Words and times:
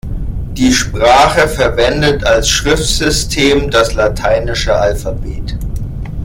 Die 0.57 0.73
Sprache 0.73 1.47
verwendet 1.47 2.23
als 2.25 2.49
Schriftsystem 2.49 3.69
das 3.69 3.93
lateinische 3.93 4.73
Alphabet. 4.73 5.55